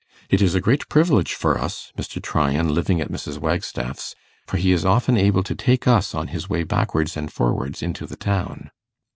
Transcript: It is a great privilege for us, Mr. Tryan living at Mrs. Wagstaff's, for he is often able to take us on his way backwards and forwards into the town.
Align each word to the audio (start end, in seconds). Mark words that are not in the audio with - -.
It 0.31 0.41
is 0.41 0.55
a 0.55 0.59
great 0.61 0.89
privilege 0.89 1.35
for 1.35 1.59
us, 1.59 1.93
Mr. 1.95 2.19
Tryan 2.19 2.73
living 2.73 2.99
at 2.99 3.11
Mrs. 3.11 3.37
Wagstaff's, 3.37 4.15
for 4.47 4.57
he 4.57 4.71
is 4.71 4.83
often 4.83 5.15
able 5.15 5.43
to 5.43 5.53
take 5.53 5.87
us 5.87 6.15
on 6.15 6.29
his 6.29 6.49
way 6.49 6.63
backwards 6.63 7.15
and 7.15 7.31
forwards 7.31 7.83
into 7.83 8.07
the 8.07 8.17
town. 8.17 8.71